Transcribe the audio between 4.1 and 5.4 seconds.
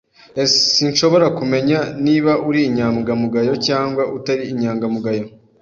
utari inyangamugayo.